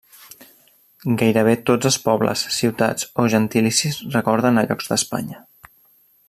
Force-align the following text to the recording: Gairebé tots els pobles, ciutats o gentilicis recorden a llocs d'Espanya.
Gairebé 1.21 1.53
tots 1.69 1.89
els 1.89 1.99
pobles, 2.07 2.45
ciutats 2.57 3.07
o 3.25 3.29
gentilicis 3.35 4.01
recorden 4.17 4.59
a 4.59 4.65
llocs 4.71 4.91
d'Espanya. 4.95 5.43